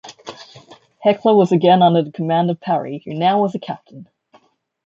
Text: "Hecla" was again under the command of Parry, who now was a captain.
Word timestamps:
"Hecla" 1.03 1.35
was 1.35 1.51
again 1.51 1.83
under 1.83 2.01
the 2.01 2.11
command 2.11 2.49
of 2.49 2.59
Parry, 2.59 3.03
who 3.05 3.13
now 3.13 3.39
was 3.39 3.53
a 3.53 3.59
captain. 3.59 4.09